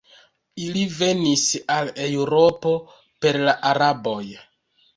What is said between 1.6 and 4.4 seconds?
al Eŭropo per la Araboj.